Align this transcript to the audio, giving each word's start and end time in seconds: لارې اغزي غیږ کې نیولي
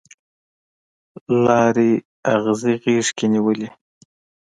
لارې 1.43 1.91
اغزي 2.35 2.73
غیږ 2.81 3.07
کې 3.17 3.25
نیولي 3.33 3.69